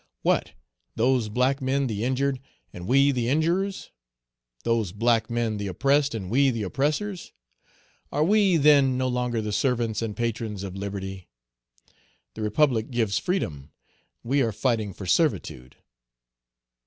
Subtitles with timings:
[0.23, 0.53] "What!
[0.95, 2.39] those black men the injured,
[2.73, 3.91] and we the injurers!
[4.63, 7.33] those black men the oppressed, and we the oppressors!
[8.11, 11.27] Are we, then, no longer the servants and patrons of liberty?
[12.33, 13.69] The Republic gives freedom;
[14.23, 15.75] we are fighting for servitude."